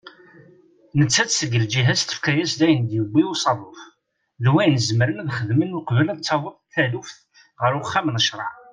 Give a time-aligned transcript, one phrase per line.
[0.99, 3.79] Nettat seg lǧiha-as tefka-yas-d ayen i d-yewwi usaḍuf
[4.43, 7.17] d wayen zemren ad xedmen uqbel ad taweḍ taluft
[7.61, 8.53] ɣer uxxam n ccraɛ.